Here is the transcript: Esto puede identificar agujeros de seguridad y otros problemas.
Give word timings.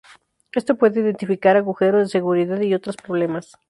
Esto 0.53 0.79
puede 0.79 0.99
identificar 1.01 1.57
agujeros 1.57 2.01
de 2.07 2.11
seguridad 2.11 2.59
y 2.61 2.73
otros 2.73 2.97
problemas. 2.97 3.55